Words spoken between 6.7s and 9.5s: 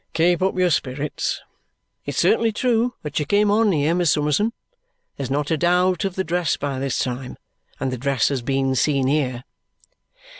this time, and the dress has been seen here."